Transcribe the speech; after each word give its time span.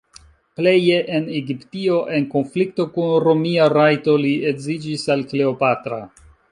Pleje 0.59 0.95
en 1.17 1.27
Egiptio 1.41 1.99
en 2.15 2.25
konflikto 2.33 2.89
kun 2.97 3.13
romia 3.29 3.71
rajto 3.77 4.19
li 4.27 4.35
edziĝis 4.55 5.09
al 5.17 5.27
Kleopatra. 5.33 6.07